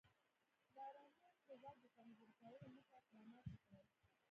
[0.75, 3.85] بارونیانو د واک د کمزوري کولو موخه اقدامات وکړل.